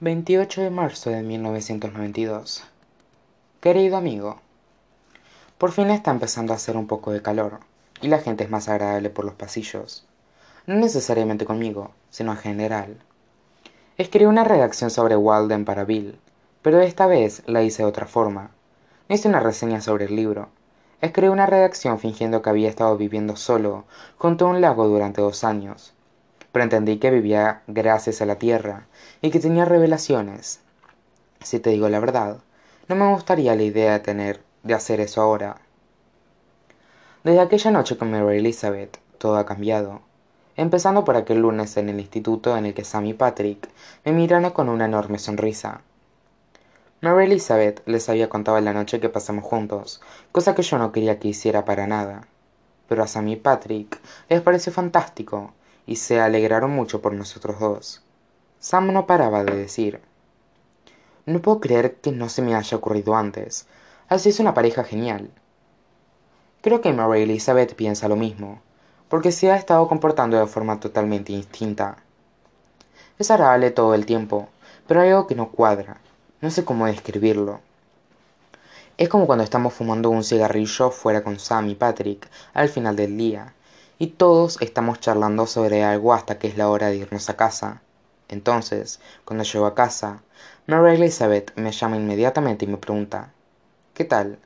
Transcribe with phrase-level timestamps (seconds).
[0.00, 2.62] 28 de marzo de 1992
[3.60, 4.36] Querido amigo,
[5.58, 7.58] por fin está empezando a hacer un poco de calor
[8.00, 10.06] y la gente es más agradable por los pasillos.
[10.68, 12.96] No necesariamente conmigo, sino en general.
[13.96, 16.16] Escribí una redacción sobre Walden para Bill,
[16.62, 18.52] pero esta vez la hice de otra forma.
[19.08, 20.48] No hice una reseña sobre el libro.
[21.00, 23.84] Escribí una redacción fingiendo que había estado viviendo solo
[24.16, 25.92] junto a un lago durante dos años
[26.52, 28.86] pero entendí que vivía gracias a la tierra
[29.20, 30.60] y que tenía revelaciones.
[31.40, 32.38] Si te digo la verdad,
[32.88, 35.56] no me gustaría la idea de tener de hacer eso ahora.
[37.24, 40.02] Desde aquella noche con Mary Elizabeth, todo ha cambiado.
[40.56, 43.68] Empezando por aquel lunes en el instituto en el que Sam y Patrick
[44.04, 45.82] me miraron con una enorme sonrisa.
[47.00, 50.00] Mary Elizabeth les había contado la noche que pasamos juntos,
[50.32, 52.26] cosa que yo no quería que hiciera para nada.
[52.88, 55.52] Pero a Sam y Patrick les pareció fantástico,
[55.88, 58.02] y se alegraron mucho por nosotros dos.
[58.60, 60.02] Sam no paraba de decir
[61.24, 63.66] No puedo creer que no se me haya ocurrido antes.
[64.06, 65.30] Así es una pareja genial.
[66.60, 68.60] Creo que Mary Elizabeth piensa lo mismo,
[69.08, 71.96] porque se ha estado comportando de forma totalmente distinta.
[73.18, 74.48] Es agradable todo el tiempo,
[74.86, 76.02] pero hay algo que no cuadra.
[76.42, 77.60] No sé cómo describirlo.
[78.98, 83.16] Es como cuando estamos fumando un cigarrillo fuera con Sam y Patrick al final del
[83.16, 83.54] día,
[83.98, 87.82] y todos estamos charlando sobre algo hasta que es la hora de irnos a casa.
[88.28, 90.22] Entonces, cuando llego a casa,
[90.66, 93.32] Mary Elizabeth me llama inmediatamente y me pregunta
[93.94, 94.38] ¿Qué tal?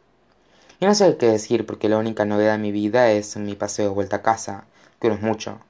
[0.81, 3.89] Y no sé qué decir porque la única novedad de mi vida es mi paseo
[3.89, 4.65] de vuelta a casa,
[4.99, 5.61] que no es mucho.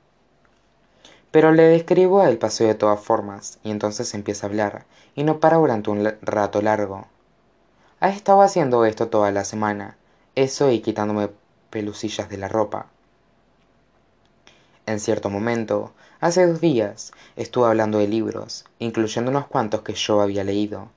[1.33, 4.85] Pero le describo el paseo de todas formas, y entonces empieza a hablar,
[5.17, 7.09] y no para durante un rato largo.
[7.99, 9.97] Ha estado haciendo esto toda la semana,
[10.37, 11.31] eso y quitándome
[11.71, 12.87] pelucillas de la ropa.
[14.85, 20.21] En cierto momento, hace dos días, estuve hablando de libros, incluyendo unos cuantos que yo
[20.21, 20.89] había leído,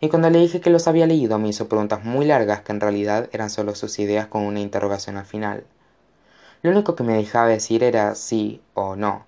[0.00, 2.80] y cuando le dije que los había leído me hizo preguntas muy largas que en
[2.80, 5.64] realidad eran solo sus ideas con una interrogación al final.
[6.62, 9.24] Lo único que me dejaba decir era sí o no.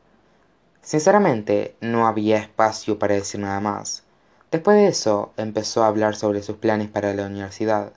[0.82, 4.02] Sinceramente, no había espacio para decir nada más.
[4.50, 7.92] Después de eso, empezó a hablar sobre sus planes para la universidad,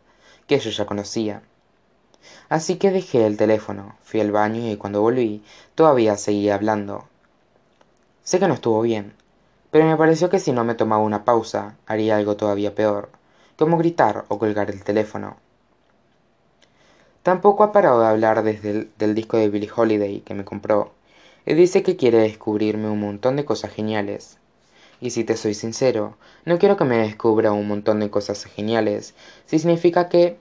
[0.45, 1.41] que yo ya conocía
[2.49, 5.43] así que dejé el teléfono fui al baño y cuando volví
[5.75, 7.05] todavía seguía hablando.
[8.23, 9.13] Sé que no estuvo bien
[9.73, 13.09] pero me pareció que si no me tomaba una pausa haría algo todavía peor
[13.57, 15.35] como gritar o colgar el teléfono.
[17.23, 20.91] Tampoco ha parado de hablar desde el del disco de Billie Holiday que me compró
[21.47, 24.37] y dice que quiere descubrirme un montón de cosas geniales.
[25.01, 29.15] Y si te soy sincero, no quiero que me descubra un montón de cosas geniales,
[29.47, 30.37] si significa que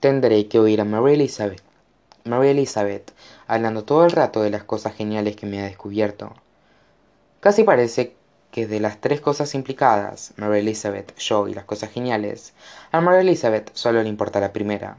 [0.00, 1.62] tendré que oír a Mary Elizabeth,
[2.24, 3.12] Mary Elizabeth
[3.46, 6.32] hablando todo el rato de las cosas geniales que me ha descubierto.
[7.40, 8.14] Casi parece
[8.50, 12.54] que de las tres cosas implicadas, Mary Elizabeth, yo y las cosas geniales,
[12.92, 14.96] a Mary Elizabeth solo le importa la primera.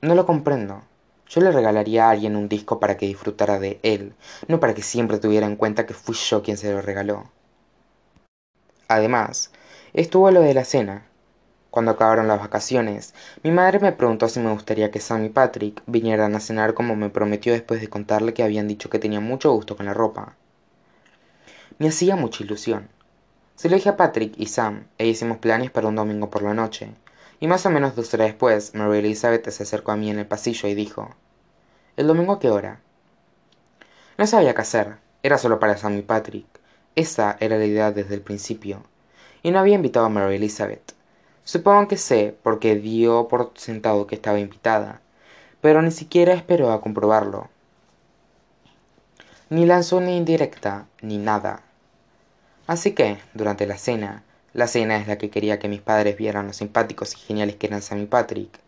[0.00, 0.82] No lo comprendo.
[1.28, 4.14] Yo le regalaría a alguien un disco para que disfrutara de él,
[4.46, 7.30] no para que siempre tuviera en cuenta que fui yo quien se lo regaló.
[8.86, 9.50] Además,
[9.92, 11.07] estuvo lo de la cena,
[11.70, 15.82] cuando acabaron las vacaciones, mi madre me preguntó si me gustaría que Sam y Patrick
[15.86, 19.52] vinieran a cenar como me prometió después de contarle que habían dicho que tenía mucho
[19.52, 20.34] gusto con la ropa.
[21.78, 22.88] Me hacía mucha ilusión.
[23.54, 26.54] Se lo dije a Patrick y Sam e hicimos planes para un domingo por la
[26.54, 26.94] noche.
[27.40, 30.26] Y más o menos dos horas después, Mary Elizabeth se acercó a mí en el
[30.26, 31.14] pasillo y dijo:
[31.96, 32.80] ¿El domingo a qué hora?
[34.16, 36.46] No sabía qué hacer, era solo para Sam y Patrick.
[36.96, 38.82] Esa era la idea desde el principio.
[39.42, 40.97] Y no había invitado a Mary Elizabeth.
[41.48, 45.00] Supongo que sé, porque dio por sentado que estaba invitada,
[45.62, 47.48] pero ni siquiera esperó a comprobarlo.
[49.48, 51.62] Ni lanzó una indirecta, ni nada.
[52.66, 56.48] Así que, durante la cena, la cena es la que quería que mis padres vieran
[56.48, 58.60] lo simpáticos y geniales que eran Sam y Patrick,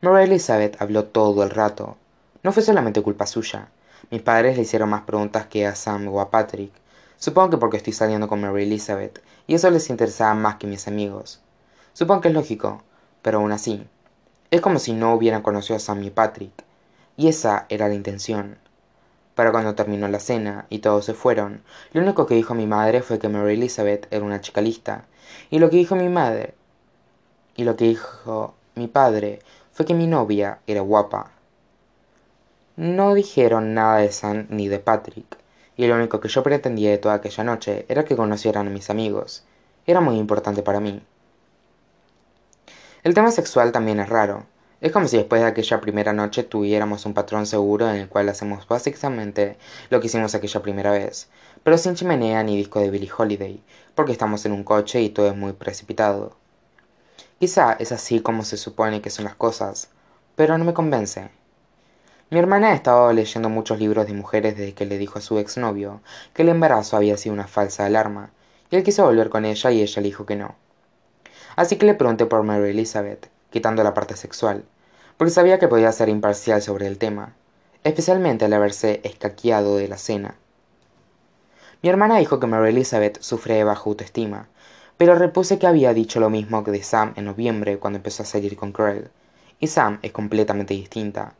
[0.00, 1.96] Mary Elizabeth habló todo el rato.
[2.44, 3.70] No fue solamente culpa suya.
[4.12, 6.70] Mis padres le hicieron más preguntas que a Sam o a Patrick.
[7.16, 10.86] Supongo que porque estoy saliendo con Mary Elizabeth, y eso les interesaba más que mis
[10.86, 11.40] amigos.
[11.92, 12.82] Supongo que es lógico,
[13.22, 13.86] pero aún así.
[14.50, 16.52] Es como si no hubieran conocido a Sam y Patrick.
[17.16, 18.58] Y esa era la intención.
[19.34, 23.02] Pero cuando terminó la cena y todos se fueron, lo único que dijo mi madre
[23.02, 25.04] fue que Mary Elizabeth era una chica lista.
[25.50, 26.54] Y lo que dijo mi madre.
[27.56, 29.40] Y lo que dijo mi padre
[29.72, 31.30] fue que mi novia era guapa.
[32.76, 35.38] No dijeron nada de Sam ni de Patrick.
[35.76, 38.90] Y lo único que yo pretendía de toda aquella noche era que conocieran a mis
[38.90, 39.44] amigos.
[39.86, 41.02] Era muy importante para mí.
[43.02, 44.44] El tema sexual también es raro.
[44.82, 48.28] Es como si después de aquella primera noche tuviéramos un patrón seguro en el cual
[48.28, 49.56] hacemos básicamente
[49.88, 51.30] lo que hicimos aquella primera vez,
[51.62, 53.62] pero sin chimenea ni disco de Billie Holiday,
[53.94, 56.36] porque estamos en un coche y todo es muy precipitado.
[57.38, 59.88] Quizá es así como se supone que son las cosas,
[60.36, 61.30] pero no me convence.
[62.28, 65.38] Mi hermana ha estado leyendo muchos libros de mujeres desde que le dijo a su
[65.38, 66.02] exnovio
[66.34, 68.30] que el embarazo había sido una falsa alarma,
[68.70, 70.54] y él quiso volver con ella y ella le dijo que no.
[71.60, 74.64] Así que le pregunté por Mary Elizabeth, quitando la parte sexual,
[75.18, 77.34] porque sabía que podía ser imparcial sobre el tema,
[77.84, 80.36] especialmente al haberse escaqueado de la cena.
[81.82, 84.48] Mi hermana dijo que Mary Elizabeth sufre de baja autoestima,
[84.96, 88.26] pero repuse que había dicho lo mismo que de Sam en noviembre cuando empezó a
[88.26, 89.10] salir con Cruel,
[89.58, 91.34] y Sam es completamente distinta.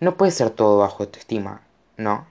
[0.00, 1.60] No puede ser todo bajo autoestima,
[1.96, 2.26] ¿no?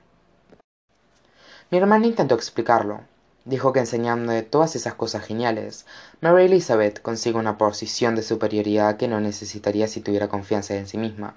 [1.71, 2.99] Mi hermana intentó explicarlo,
[3.45, 5.85] Dijo que enseñando todas esas cosas geniales,
[6.21, 10.97] Mary Elizabeth consigue una posición de superioridad que no necesitaría si tuviera confianza en sí
[10.97, 11.35] misma.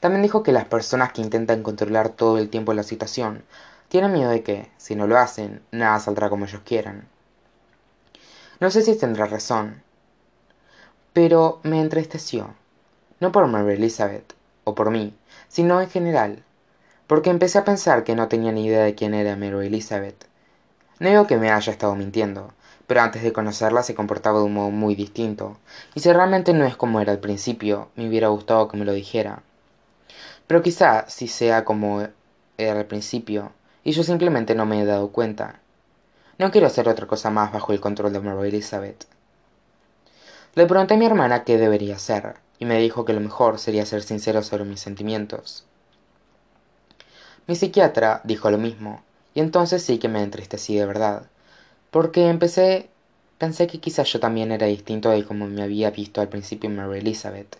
[0.00, 3.44] También dijo que las personas que intentan controlar todo el tiempo la situación
[3.88, 7.06] tienen miedo de que, si no lo hacen, nada saldrá como ellos quieran.
[8.58, 9.82] No sé si tendrá razón,
[11.12, 12.54] pero me entristeció,
[13.20, 14.32] no por Mary Elizabeth
[14.64, 15.14] o por mí,
[15.48, 16.44] sino en general,
[17.06, 20.29] porque empecé a pensar que no tenía ni idea de quién era Mary Elizabeth
[21.00, 22.52] no digo que me haya estado mintiendo,
[22.86, 25.56] pero antes de conocerla se comportaba de un modo muy distinto,
[25.94, 28.92] y si realmente no es como era al principio, me hubiera gustado que me lo
[28.92, 29.42] dijera.
[30.46, 32.06] Pero quizá si sea como
[32.58, 33.52] era al principio,
[33.82, 35.60] y yo simplemente no me he dado cuenta.
[36.36, 39.06] No quiero hacer otra cosa más bajo el control de Mary Elizabeth.
[40.54, 43.86] Le pregunté a mi hermana qué debería hacer, y me dijo que lo mejor sería
[43.86, 45.64] ser sincero sobre mis sentimientos.
[47.46, 49.02] Mi psiquiatra dijo lo mismo,
[49.34, 51.22] y entonces sí que me entristecí de verdad,
[51.90, 52.90] porque empecé
[53.40, 56.98] pensé que quizá yo también era distinto de como me había visto al principio Mary
[56.98, 57.56] Elizabeth,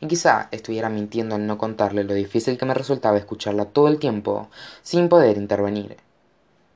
[0.00, 4.00] y quizá estuviera mintiendo al no contarle lo difícil que me resultaba escucharla todo el
[4.00, 4.48] tiempo
[4.82, 5.96] sin poder intervenir.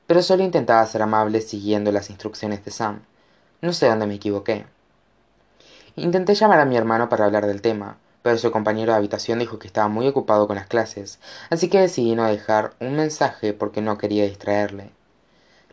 [0.07, 3.01] Pero solo intentaba ser amable siguiendo las instrucciones de Sam.
[3.61, 4.65] No sé dónde me equivoqué.
[5.97, 9.59] Intenté llamar a mi hermano para hablar del tema, pero su compañero de habitación dijo
[9.59, 11.19] que estaba muy ocupado con las clases,
[11.51, 14.89] así que decidí no dejar un mensaje porque no quería distraerle.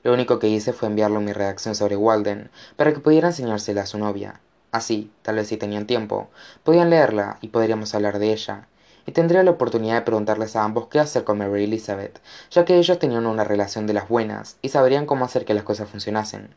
[0.02, 3.87] Lo único que hice fue enviarle mi redacción sobre Walden para que pudiera enseñársela a
[3.87, 4.43] su novia.
[4.70, 6.28] Así, tal vez si tenían tiempo,
[6.62, 8.69] podían leerla y podríamos hablar de ella,
[9.06, 12.20] y tendría la oportunidad de preguntarles a ambos qué hacer con Mary Elizabeth,
[12.50, 15.64] ya que ellos tenían una relación de las buenas y sabrían cómo hacer que las
[15.64, 16.54] cosas funcionasen.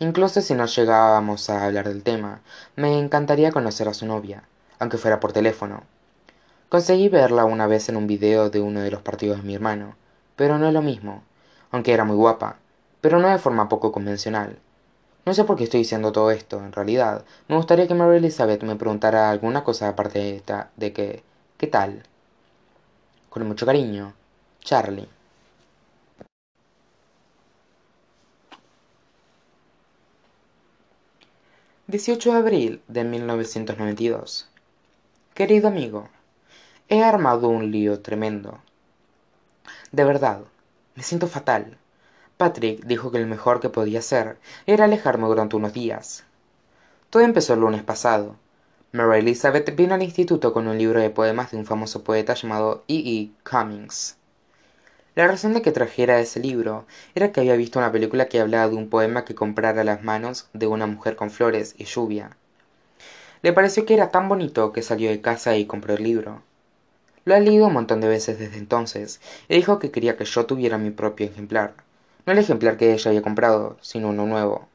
[0.00, 2.42] Incluso si no llegábamos a hablar del tema,
[2.76, 4.42] me encantaría conocer a su novia,
[4.78, 5.82] aunque fuera por teléfono.
[6.68, 9.96] Conseguí verla una vez en un video de uno de los partidos de mi hermano,
[10.34, 11.22] pero no es lo mismo,
[11.70, 12.56] aunque era muy guapa,
[13.00, 14.58] pero no de forma poco convencional.
[15.24, 17.24] No sé por qué estoy diciendo todo esto, en realidad.
[17.48, 21.22] Me gustaría que Mary Elizabeth me preguntara alguna cosa aparte de esta, de que,
[21.56, 22.02] ¿qué tal?
[23.30, 24.14] Con mucho cariño,
[24.60, 25.08] Charlie.
[31.88, 34.48] ...18 de abril de 1992
[35.36, 36.08] Querido amigo,
[36.88, 38.58] he armado un lío tremendo.
[39.92, 40.40] De verdad,
[40.94, 41.76] me siento fatal.
[42.38, 46.24] Patrick dijo que lo mejor que podía hacer era alejarme durante unos días.
[47.10, 48.36] Todo empezó el lunes pasado.
[48.92, 52.82] Mary Elizabeth vino al instituto con un libro de poemas de un famoso poeta llamado
[52.88, 52.94] E.
[52.94, 53.30] E.
[53.44, 54.16] Cummings.
[55.14, 58.68] La razón de que trajera ese libro era que había visto una película que hablaba
[58.68, 62.38] de un poema que comprara las manos de una mujer con flores y lluvia.
[63.46, 66.42] Le pareció que era tan bonito que salió de casa y compró el libro.
[67.24, 70.46] Lo ha leído un montón de veces desde entonces y dijo que quería que yo
[70.46, 71.74] tuviera mi propio ejemplar.
[72.26, 74.66] No el ejemplar que ella había comprado, sino uno nuevo.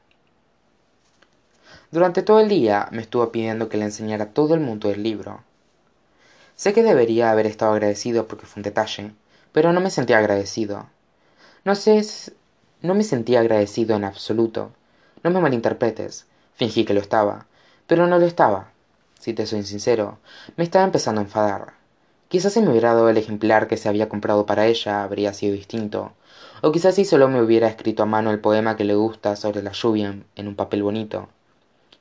[1.90, 5.42] Durante todo el día me estuvo pidiendo que le enseñara todo el mundo del libro.
[6.56, 9.12] Sé que debería haber estado agradecido porque fue un detalle,
[9.52, 10.86] pero no me sentía agradecido.
[11.66, 12.02] No sé,
[12.80, 14.72] no me sentía agradecido en absoluto.
[15.22, 16.24] No me malinterpretes,
[16.54, 17.44] fingí que lo estaba,
[17.86, 18.72] pero no lo estaba.
[19.18, 20.18] Si te soy sincero,
[20.56, 21.74] me estaba empezando a enfadar.
[22.28, 25.54] Quizás si me hubiera dado el ejemplar que se había comprado para ella habría sido
[25.54, 26.12] distinto.
[26.62, 29.62] O quizás si solo me hubiera escrito a mano el poema que le gusta sobre
[29.62, 31.28] la lluvia en un papel bonito.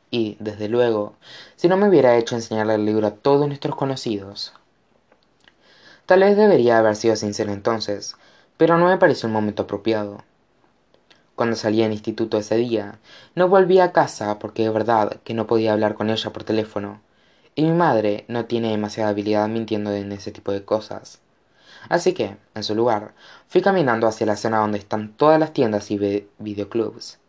[0.09, 1.15] Y, desde luego,
[1.55, 4.53] si no me hubiera hecho enseñarle el libro a todos nuestros conocidos.
[6.05, 8.15] Tal vez debería haber sido sincero entonces,
[8.57, 10.23] pero no me pareció un momento apropiado
[11.35, 12.99] cuando salí del instituto ese día
[13.35, 17.01] no volví a casa porque de verdad que no podía hablar con ella por teléfono
[17.55, 21.19] y mi madre no tiene demasiada habilidad mintiendo en ese tipo de cosas
[21.89, 23.13] así que en su lugar
[23.47, 27.19] fui caminando hacia la zona donde están todas las tiendas y videoclubs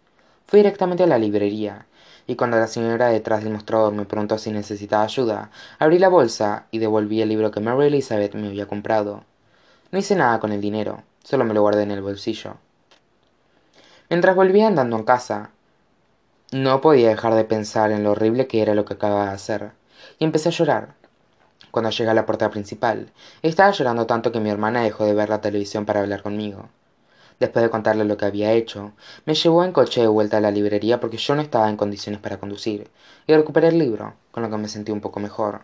[0.46, 1.86] fui directamente a la librería
[2.26, 6.66] y cuando la señora detrás del mostrador me preguntó si necesitaba ayuda, abrí la bolsa
[6.70, 9.24] y devolví el libro que Mary Elizabeth me había comprado.
[9.90, 12.56] No hice nada con el dinero, solo me lo guardé en el bolsillo.
[14.12, 15.52] Mientras volvía andando en casa,
[16.52, 19.72] no podía dejar de pensar en lo horrible que era lo que acababa de hacer,
[20.18, 20.94] y empecé a llorar.
[21.70, 25.30] Cuando llegué a la puerta principal, estaba llorando tanto que mi hermana dejó de ver
[25.30, 26.68] la televisión para hablar conmigo.
[27.40, 28.92] Después de contarle lo que había hecho,
[29.24, 32.20] me llevó en coche de vuelta a la librería porque yo no estaba en condiciones
[32.20, 32.90] para conducir,
[33.26, 35.62] y recuperé el libro, con lo que me sentí un poco mejor.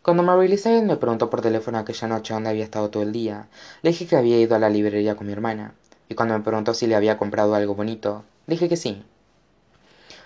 [0.00, 3.46] Cuando Mary Elizabeth me preguntó por teléfono aquella noche dónde había estado todo el día,
[3.82, 5.74] le dije que había ido a la librería con mi hermana,
[6.08, 9.04] y cuando me preguntó si le había comprado algo bonito, dije que sí.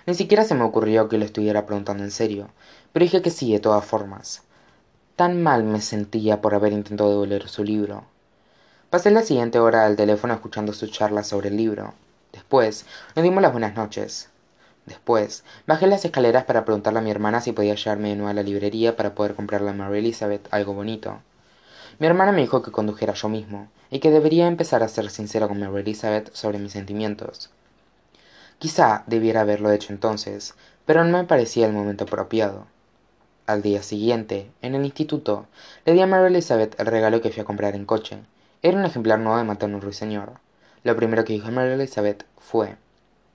[0.06, 2.48] Ni siquiera se me ocurrió que lo estuviera preguntando en serio,
[2.92, 4.42] pero dije que sí de todas formas.
[5.16, 8.04] Tan mal me sentía por haber intentado devolver su libro,
[8.92, 11.94] Pasé la siguiente hora al teléfono escuchando su charla sobre el libro.
[12.30, 12.84] Después,
[13.16, 14.28] nos dimos las buenas noches.
[14.84, 18.34] Después, bajé las escaleras para preguntarle a mi hermana si podía llevarme de nuevo a
[18.34, 21.22] la librería para poder comprarle a Mary Elizabeth algo bonito.
[21.98, 25.48] Mi hermana me dijo que condujera yo mismo, y que debería empezar a ser sincera
[25.48, 27.50] con Mary Elizabeth sobre mis sentimientos.
[28.58, 30.54] Quizá debiera haberlo hecho entonces,
[30.86, 32.66] pero no me parecía el momento apropiado.
[33.46, 35.46] Al día siguiente, en el instituto,
[35.84, 38.18] le di a Mary Elizabeth el regalo que fui a comprar en coche,
[38.64, 40.34] era un ejemplar nuevo de Matón Ruiseñor.
[40.84, 42.76] Lo primero que dijo Mary Elizabeth fue: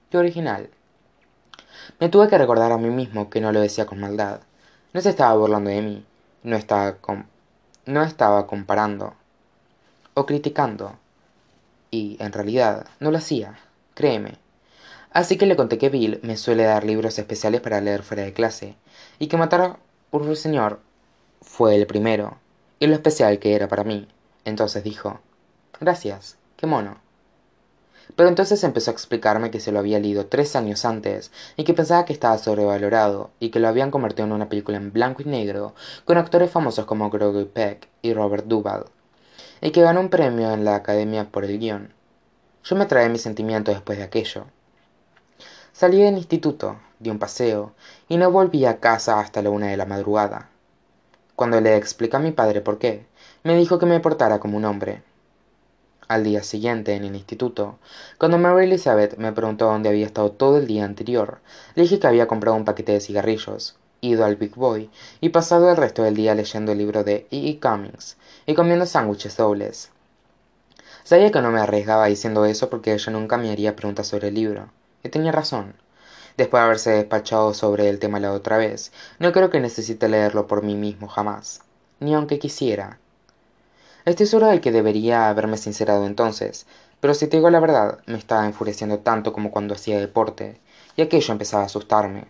[0.09, 0.69] ¡Qué original!
[1.99, 4.39] Me tuve que recordar a mí mismo que no lo decía con maldad.
[4.93, 6.05] No se estaba burlando de mí.
[6.43, 6.95] No estaba,
[7.87, 9.15] no estaba comparando
[10.13, 10.95] o criticando.
[11.89, 13.57] Y, en realidad, no lo hacía.
[13.95, 14.37] Créeme.
[15.11, 18.33] Así que le conté que Bill me suele dar libros especiales para leer fuera de
[18.33, 18.75] clase,
[19.17, 19.77] y que matar a
[20.11, 20.79] un ruiseñor
[21.41, 22.37] fue el primero,
[22.79, 24.07] y lo especial que era para mí.
[24.45, 25.19] Entonces dijo,
[25.79, 27.06] Gracias, qué mono.
[28.17, 31.73] Pero entonces empezó a explicarme que se lo había leído tres años antes y que
[31.73, 35.25] pensaba que estaba sobrevalorado y que lo habían convertido en una película en blanco y
[35.25, 38.87] negro con actores famosos como Gregory Peck y Robert Duvall
[39.61, 41.93] y que ganó un premio en la academia por el guion.
[42.63, 44.45] Yo me traé mis sentimientos después de aquello.
[45.71, 47.73] Salí del instituto, di un paseo
[48.09, 50.49] y no volví a casa hasta la una de la madrugada.
[51.35, 53.05] Cuando le expliqué a mi padre por qué,
[53.43, 55.03] me dijo que me portara como un hombre.
[56.07, 57.79] Al día siguiente, en el instituto,
[58.17, 61.39] cuando Mary Elizabeth me preguntó dónde había estado todo el día anterior,
[61.75, 65.69] le dije que había comprado un paquete de cigarrillos, ido al Big Boy y pasado
[65.69, 67.49] el resto del día leyendo el libro de E.
[67.49, 67.59] E.
[67.59, 69.91] Cummings y comiendo sándwiches dobles.
[71.03, 74.35] Sabía que no me arriesgaba diciendo eso porque ella nunca me haría preguntas sobre el
[74.35, 74.69] libro,
[75.03, 75.73] y tenía razón.
[76.37, 80.47] Después de haberse despachado sobre el tema la otra vez, no creo que necesite leerlo
[80.47, 81.61] por mí mismo jamás,
[81.99, 82.99] ni aunque quisiera.
[84.07, 86.65] Estoy seguro de que debería haberme sincerado entonces,
[87.01, 90.61] pero si te digo la verdad, me estaba enfureciendo tanto como cuando hacía deporte,
[90.95, 92.23] y aquello empezaba a asustarme.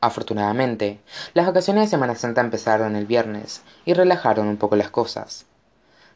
[0.00, 1.00] Afortunadamente,
[1.34, 5.46] las vacaciones de Semana Santa empezaron el viernes y relajaron un poco las cosas.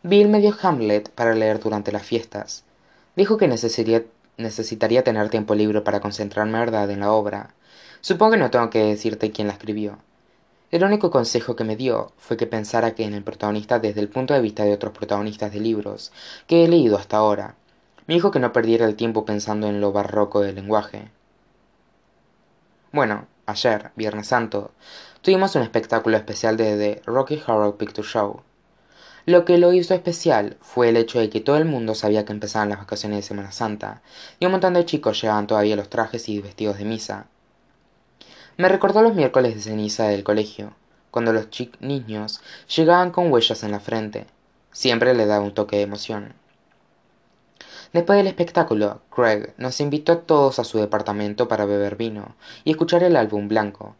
[0.04, 2.62] Bill me dio Hamlet para leer durante las fiestas.
[3.16, 4.04] Dijo que necesitaría,
[4.36, 7.54] necesitaría tener tiempo libre para concentrarme verdad en la obra.
[8.00, 9.98] Supongo que no tengo que decirte quién la escribió,
[10.70, 14.08] el único consejo que me dio fue que pensara que en el protagonista desde el
[14.08, 16.12] punto de vista de otros protagonistas de libros
[16.46, 17.56] que he leído hasta ahora.
[18.06, 21.10] Me dijo que no perdiera el tiempo pensando en lo barroco del lenguaje.
[22.92, 24.70] Bueno, ayer, Viernes Santo,
[25.22, 28.42] tuvimos un espectáculo especial de The Rocky Horror Picture Show.
[29.26, 32.32] Lo que lo hizo especial fue el hecho de que todo el mundo sabía que
[32.32, 34.02] empezaban las vacaciones de Semana Santa,
[34.38, 37.26] y un montón de chicos llevaban todavía los trajes y vestidos de misa,
[38.60, 40.74] me recordó los miércoles de ceniza del colegio,
[41.10, 41.48] cuando los
[41.80, 42.42] niños
[42.76, 44.26] llegaban con huellas en la frente.
[44.70, 46.34] Siempre le daba un toque de emoción.
[47.94, 52.70] Después del espectáculo, Craig nos invitó a todos a su departamento para beber vino y
[52.72, 53.96] escuchar el álbum blanco.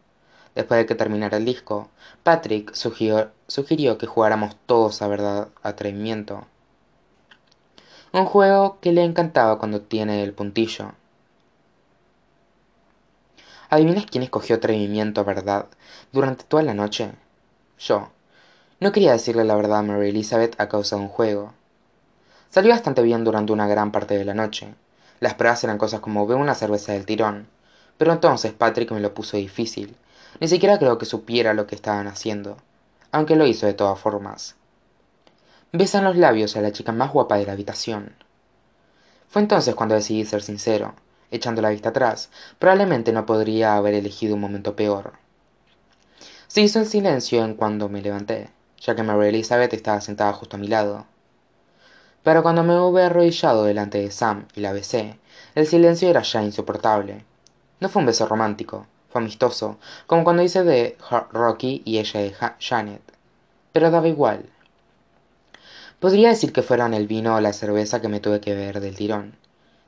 [0.53, 1.89] Después de que terminara el disco,
[2.21, 6.45] Patrick sugirió, sugirió que jugáramos todos a verdad atrevimiento.
[8.13, 10.93] Un juego que le encantaba cuando tiene el puntillo.
[13.73, 15.67] ¿Adivinas quién escogió atrevimiento, verdad?
[16.11, 17.13] Durante toda la noche.
[17.79, 18.09] Yo.
[18.81, 21.53] No quería decirle la verdad a Mary Elizabeth a causa de un juego.
[22.49, 24.75] Salió bastante bien durante una gran parte de la noche.
[25.21, 27.47] Las pruebas eran cosas como ve una cerveza del tirón.
[27.97, 29.95] Pero entonces Patrick me lo puso difícil.
[30.41, 32.57] Ni siquiera creo que supiera lo que estaban haciendo.
[33.13, 34.55] Aunque lo hizo de todas formas.
[35.71, 38.15] Besan los labios a la chica más guapa de la habitación.
[39.29, 40.93] Fue entonces cuando decidí ser sincero
[41.31, 45.13] echando la vista atrás, probablemente no podría haber elegido un momento peor.
[46.47, 50.57] Se hizo el silencio en cuando me levanté, ya que Mary Elizabeth estaba sentada justo
[50.57, 51.05] a mi lado.
[52.23, 55.17] Pero cuando me hube arrodillado delante de Sam y la besé,
[55.55, 57.25] el silencio era ya insoportable.
[57.79, 60.97] No fue un beso romántico, fue amistoso, como cuando hice de
[61.31, 63.01] Rocky y ella de Janet.
[63.73, 64.45] Pero daba igual.
[65.99, 68.95] Podría decir que fueron el vino o la cerveza que me tuve que beber del
[68.95, 69.35] tirón.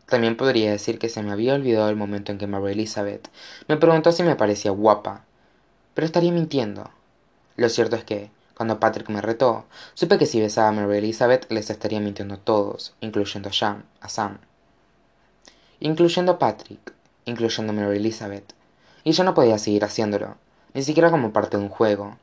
[0.07, 3.29] También podría decir que se me había olvidado el momento en que Mary Elizabeth
[3.67, 5.23] me preguntó si me parecía guapa.
[5.93, 6.89] Pero estaría mintiendo.
[7.55, 11.51] Lo cierto es que, cuando Patrick me retó, supe que si besaba a Mary Elizabeth
[11.51, 14.39] les estaría mintiendo a todos, incluyendo a, a Sam.
[15.79, 16.93] Incluyendo a Patrick,
[17.25, 18.53] incluyendo a Mary Elizabeth.
[19.03, 20.35] Y yo no podía seguir haciéndolo,
[20.73, 22.17] ni siquiera como parte de un juego.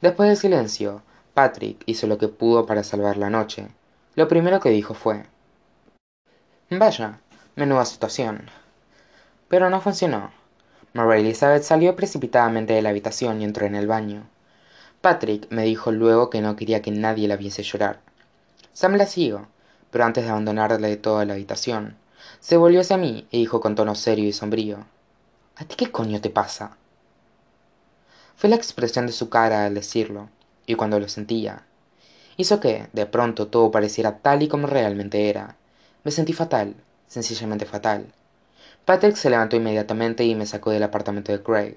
[0.00, 1.02] Después del silencio,
[1.34, 3.68] Patrick hizo lo que pudo para salvar la noche.
[4.14, 5.24] Lo primero que dijo fue
[6.78, 7.18] Vaya,
[7.54, 8.50] menuda situación.
[9.48, 10.30] Pero no funcionó.
[10.94, 14.26] Mary Elizabeth salió precipitadamente de la habitación y entró en el baño.
[15.02, 18.00] Patrick me dijo luego que no quería que nadie la viese llorar.
[18.72, 19.48] Sam la siguió,
[19.90, 21.96] pero antes de abandonarle de toda la habitación,
[22.40, 24.86] se volvió hacia mí y dijo con tono serio y sombrío:
[25.56, 26.78] ¿A ti qué coño te pasa?
[28.34, 30.30] Fue la expresión de su cara al decirlo,
[30.64, 31.64] y cuando lo sentía,
[32.38, 35.56] hizo que, de pronto, todo pareciera tal y como realmente era.
[36.04, 36.74] Me sentí fatal,
[37.06, 38.06] sencillamente fatal.
[38.84, 41.76] Patrick se levantó inmediatamente y me sacó del apartamento de Craig.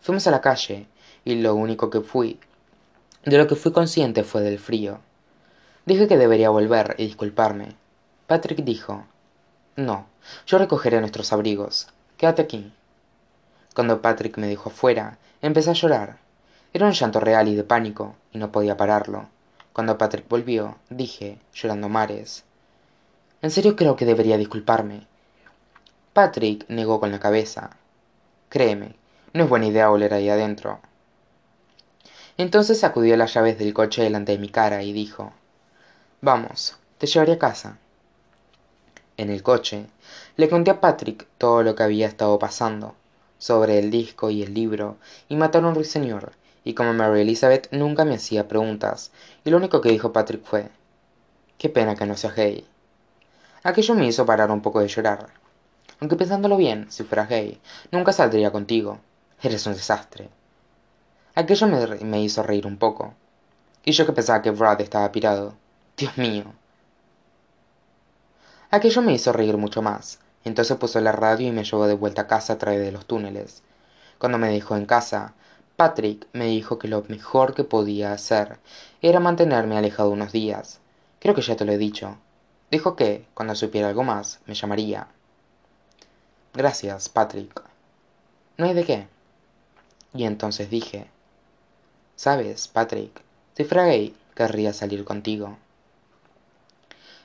[0.00, 0.86] Fuimos a la calle,
[1.24, 2.38] y lo único que fui,
[3.26, 5.00] de lo que fui consciente fue del frío.
[5.84, 7.74] Dije que debería volver y disculparme.
[8.28, 9.04] Patrick dijo,
[9.74, 10.06] No,
[10.46, 11.88] yo recogeré nuestros abrigos.
[12.16, 12.72] Quédate aquí.
[13.74, 16.18] Cuando Patrick me dijo fuera, empecé a llorar.
[16.72, 19.28] Era un llanto real y de pánico, y no podía pararlo.
[19.72, 22.44] Cuando Patrick volvió, dije, llorando mares.
[23.46, 25.06] En serio creo que debería disculparme.
[26.12, 27.76] Patrick negó con la cabeza.
[28.48, 28.96] Créeme,
[29.34, 30.80] no es buena idea oler ahí adentro.
[32.36, 35.32] Entonces sacudió las llaves del coche delante de mi cara y dijo,
[36.20, 37.78] Vamos, te llevaré a casa.
[39.16, 39.86] En el coche,
[40.36, 42.96] le conté a Patrick todo lo que había estado pasando,
[43.38, 44.96] sobre el disco y el libro,
[45.28, 46.32] y matar a un ruiseñor,
[46.64, 49.12] y como Mary Elizabeth nunca me hacía preguntas,
[49.44, 50.68] y lo único que dijo Patrick fue,
[51.58, 52.66] qué pena que no sea gay.
[53.66, 55.26] Aquello me hizo parar un poco de llorar.
[55.98, 59.00] Aunque pensándolo bien, si fuera gay, nunca saldría contigo.
[59.42, 60.28] Eres un desastre.
[61.34, 63.14] Aquello me, me hizo reír un poco.
[63.84, 65.56] Y yo que pensaba que Brad estaba pirado.
[65.96, 66.44] Dios mío.
[68.70, 70.20] Aquello me hizo reír mucho más.
[70.44, 73.06] Entonces puso la radio y me llevó de vuelta a casa a través de los
[73.06, 73.64] túneles.
[74.18, 75.34] Cuando me dejó en casa,
[75.74, 78.60] Patrick me dijo que lo mejor que podía hacer
[79.02, 80.78] era mantenerme alejado unos días.
[81.18, 82.16] Creo que ya te lo he dicho.
[82.70, 85.08] Dijo que, cuando supiera algo más, me llamaría.
[86.54, 87.62] Gracias, Patrick.
[88.56, 89.06] No hay de qué.
[90.14, 91.06] Y entonces dije,
[92.16, 93.22] Sabes, Patrick,
[93.54, 93.92] si fuera
[94.34, 95.58] querría salir contigo.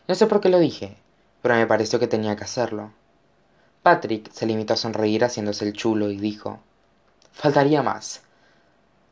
[0.08, 0.98] No sé por qué lo dije,
[1.42, 2.92] pero me pareció que tenía que hacerlo.
[3.84, 6.60] Patrick se limitó a sonreír haciéndose el chulo y dijo,
[7.32, 8.22] Faltaría más.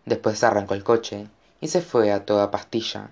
[0.06, 1.28] Después arrancó el coche
[1.62, 3.10] y se fue a toda pastilla.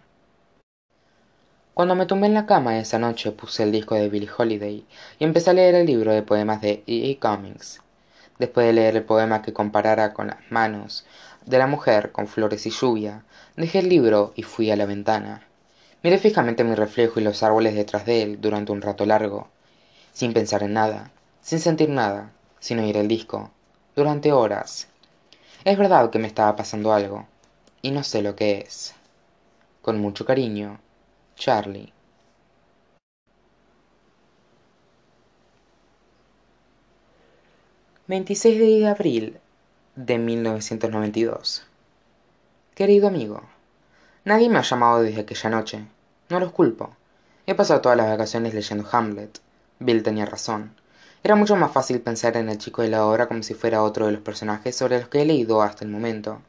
[1.77, 4.83] Cuando me tumbé en la cama esa noche puse el disco de Billie Holiday
[5.19, 7.11] y empecé a leer el libro de poemas de E.
[7.11, 7.19] E.
[7.19, 7.81] Cummings.
[8.39, 11.05] Después de leer el poema que comparara con las manos
[11.45, 13.25] de la mujer con flores y lluvia,
[13.57, 15.45] dejé el libro y fui a la ventana.
[16.01, 19.47] Miré fijamente mi reflejo y los árboles detrás de él durante un rato largo,
[20.13, 21.11] sin pensar en nada,
[21.41, 23.51] sin sentir nada, sin oír el disco,
[23.95, 24.87] durante horas.
[25.63, 27.27] Es verdad que me estaba pasando algo,
[27.83, 28.95] y no sé lo que es.
[29.83, 30.79] Con mucho cariño,
[31.37, 31.93] Charlie.
[38.07, 39.39] «26 de abril
[39.95, 41.67] de 1992.
[42.73, 43.43] Querido amigo,
[44.25, 45.85] nadie me ha llamado desde aquella noche.
[46.29, 46.95] No los culpo.
[47.45, 49.39] He pasado todas las vacaciones leyendo Hamlet.
[49.77, 50.73] Bill tenía razón.
[51.23, 54.07] Era mucho más fácil pensar en el chico de la obra como si fuera otro
[54.07, 56.41] de los personajes sobre los que he leído hasta el momento.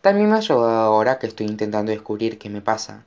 [0.00, 3.04] También me ha ayudado ahora que estoy intentando descubrir qué me pasa.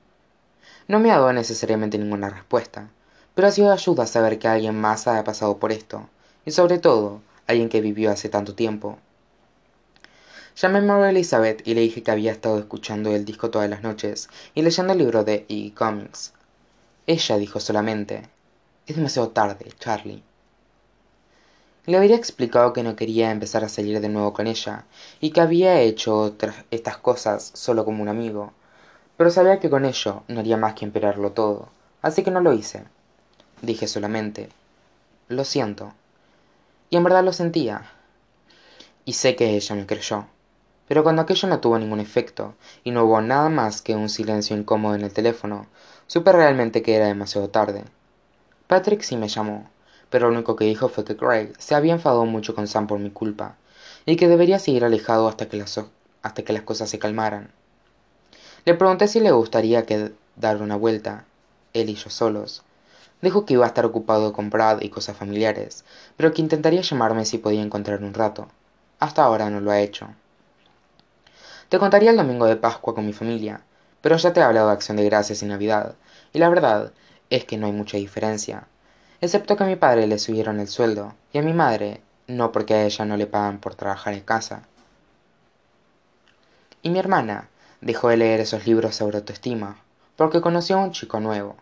[0.88, 2.90] No me ha dado necesariamente ninguna respuesta,
[3.34, 6.08] pero ha sido de ayuda saber que alguien más ha pasado por esto,
[6.46, 9.00] y sobre todo, alguien que vivió hace tanto tiempo.
[10.56, 14.30] Llamé a Elizabeth y le dije que había estado escuchando el disco todas las noches
[14.54, 15.74] y leyendo el libro de E.
[15.74, 16.34] Comics.
[17.08, 18.30] Ella dijo solamente,
[18.88, 20.24] es demasiado tarde, Charlie.
[21.88, 24.86] Le habría explicado que no quería empezar a salir de nuevo con ella
[25.20, 26.36] y que había hecho
[26.72, 28.54] estas cosas solo como un amigo,
[29.18, 31.70] pero sabía que con ello no haría más que empeorarlo todo,
[32.02, 32.84] así que no lo hice.
[33.62, 34.50] Dije solamente,
[35.28, 35.94] lo siento.
[36.90, 37.90] Y en verdad lo sentía.
[39.06, 40.26] Y sé que ella me creyó.
[40.88, 44.56] Pero cuando aquello no tuvo ningún efecto, y no hubo nada más que un silencio
[44.56, 45.66] incómodo en el teléfono,
[46.08, 47.84] supe realmente que era demasiado tarde.
[48.68, 49.70] Patrick sí me llamó,
[50.10, 53.00] pero lo único que dijo fue que Craig se había enfadado mucho con Sam por
[53.00, 53.56] mi culpa
[54.06, 55.80] y que debería seguir alejado hasta que las,
[56.22, 57.52] hasta que las cosas se calmaran.
[58.66, 61.26] Le pregunté si le gustaría que dar una vuelta,
[61.74, 62.64] él y yo solos.
[63.22, 65.86] Dijo que iba a estar ocupado con Brad y cosas familiares,
[66.18, 68.48] pero que intentaría llamarme si podía encontrar un rato.
[69.00, 70.08] Hasta ahora no lo ha hecho.
[71.70, 73.62] Te contaría el domingo de Pascua con mi familia,
[74.02, 75.94] pero ya te he hablado de Acción de Gracias y Navidad,
[76.34, 76.92] y la verdad
[77.30, 78.68] es que no hay mucha diferencia,
[79.22, 82.74] excepto que a mi padre le subieron el sueldo, y a mi madre no porque
[82.74, 84.64] a ella no le pagan por trabajar en casa.
[86.82, 87.50] Y mi hermana,
[87.82, 89.78] dejó de leer esos libros sobre autoestima,
[90.16, 91.56] porque conoció a un chico nuevo.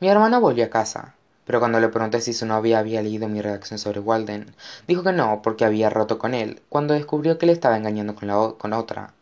[0.00, 3.40] Mi hermano volvió a casa, pero cuando le pregunté si su novia había leído mi
[3.40, 4.54] redacción sobre Walden,
[4.86, 8.28] dijo que no, porque había roto con él, cuando descubrió que le estaba engañando con,
[8.28, 9.14] la con otra.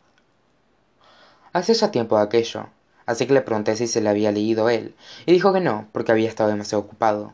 [1.52, 2.66] Hace ya tiempo de aquello,
[3.06, 6.12] así que le pregunté si se le había leído él, y dijo que no, porque
[6.12, 7.32] había estado demasiado ocupado.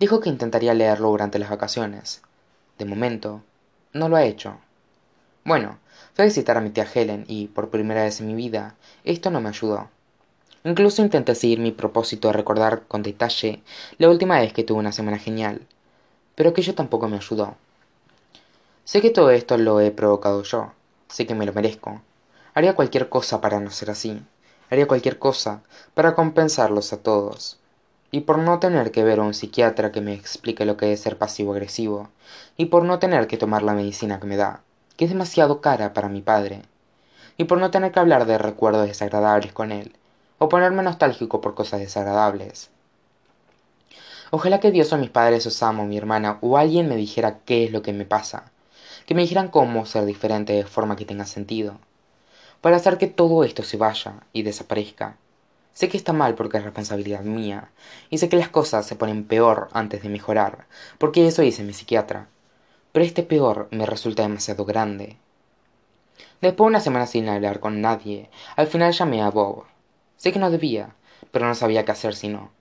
[0.00, 2.22] Dijo que intentaría leerlo durante las vacaciones.
[2.78, 3.42] De momento,
[3.92, 4.58] no lo ha hecho.
[5.44, 5.78] Bueno,
[6.16, 8.74] Fui a visitar a mi tía Helen y, por primera vez en mi vida,
[9.04, 9.90] esto no me ayudó.
[10.64, 13.62] Incluso intenté seguir mi propósito de recordar con detalle
[13.98, 15.66] la última vez que tuve una semana genial,
[16.34, 17.56] pero aquello tampoco me ayudó.
[18.84, 20.72] Sé que todo esto lo he provocado yo,
[21.08, 22.00] sé que me lo merezco.
[22.54, 24.18] Haría cualquier cosa para no ser así,
[24.70, 25.60] haría cualquier cosa
[25.92, 27.58] para compensarlos a todos.
[28.10, 31.00] Y por no tener que ver a un psiquiatra que me explique lo que es
[31.00, 32.08] ser pasivo-agresivo,
[32.56, 34.62] y por no tener que tomar la medicina que me da
[34.96, 36.62] que es demasiado cara para mi padre,
[37.36, 39.94] y por no tener que hablar de recuerdos desagradables con él,
[40.38, 42.70] o ponerme nostálgico por cosas desagradables.
[44.30, 47.38] Ojalá que Dios o mis padres o Sam o mi hermana o alguien me dijera
[47.44, 48.50] qué es lo que me pasa,
[49.06, 51.78] que me dijeran cómo ser diferente de forma que tenga sentido,
[52.60, 55.16] para hacer que todo esto se vaya y desaparezca.
[55.74, 57.68] Sé que está mal porque es responsabilidad mía,
[58.08, 61.74] y sé que las cosas se ponen peor antes de mejorar, porque eso dice mi
[61.74, 62.28] psiquiatra
[62.96, 65.18] pero este peor me resulta demasiado grande.
[66.40, 69.64] Después de una semana sin hablar con nadie, al final llamé a Bob.
[70.16, 70.94] Sé que no debía,
[71.30, 72.52] pero no sabía qué hacer si no.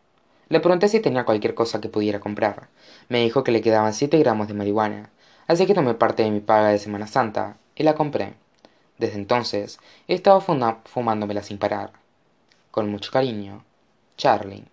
[0.49, 2.67] Le pregunté si tenía cualquier cosa que pudiera comprar.
[3.07, 5.09] Me dijo que le quedaban siete gramos de marihuana,
[5.47, 8.33] así que tomé parte de mi paga de Semana Santa y la compré.
[8.97, 11.93] Desde entonces he estado fumándomela sin parar.
[12.71, 13.63] Con mucho cariño,
[14.17, 14.65] Charlie.